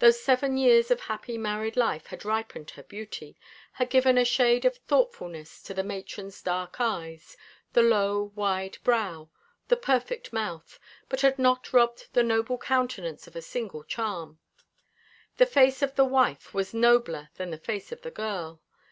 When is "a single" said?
13.36-13.84